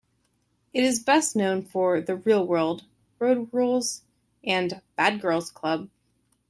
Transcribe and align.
It 0.73 0.83
is 0.83 0.99
best 0.99 1.35
known 1.35 1.61
for 1.63 2.01
"The 2.01 2.15
Real 2.15 2.43
World", 2.47 2.85
"Road 3.19 3.49
Rules", 3.51 4.01
and 4.43 4.81
"Bad 4.97 5.21
Girls 5.21 5.51
Club". 5.51 5.89